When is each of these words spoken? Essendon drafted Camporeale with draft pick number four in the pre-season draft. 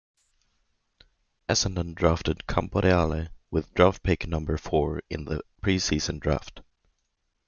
Essendon 1.47 1.93
drafted 1.93 2.47
Camporeale 2.47 3.29
with 3.51 3.71
draft 3.75 4.01
pick 4.01 4.25
number 4.27 4.57
four 4.57 5.03
in 5.11 5.25
the 5.25 5.43
pre-season 5.61 6.17
draft. 6.17 6.61